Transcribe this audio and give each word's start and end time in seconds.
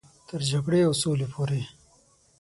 تر 0.27 0.41
جګړې 0.51 0.81
او 0.87 0.93
سولې 1.01 1.27
پورې. 1.33 1.61